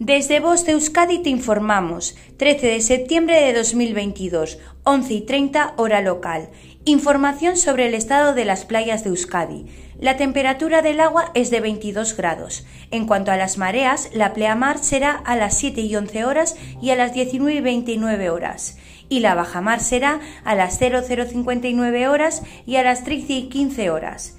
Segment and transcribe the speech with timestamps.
[0.00, 2.16] Desde Voz de Euskadi te informamos.
[2.36, 6.50] 13 de septiembre de 2022, 11 y 30 hora local.
[6.84, 9.66] Información sobre el estado de las playas de Euskadi.
[10.00, 12.66] La temperatura del agua es de 22 grados.
[12.90, 16.90] En cuanto a las mareas, la pleamar será a las 7 y 11 horas y
[16.90, 18.78] a las 19 y 29 horas.
[19.08, 24.38] Y la bajamar será a las 0059 horas y a las 13 y 15 horas.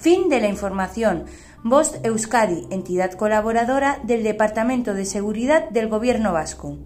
[0.00, 1.26] Fin de la información.
[1.62, 6.78] Voz Euskadi, entidad colaboradora del Departamento de Seguridad del Gobierno Vasco.